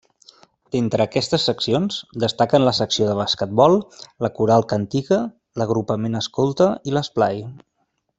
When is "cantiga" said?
4.73-5.21